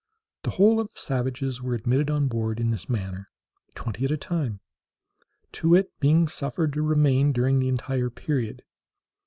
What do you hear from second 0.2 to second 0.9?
The whole